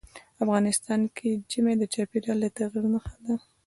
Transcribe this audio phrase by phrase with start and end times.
[0.43, 3.35] افغانستان کې ژمی د چاپېریال د تغیر نښه ده.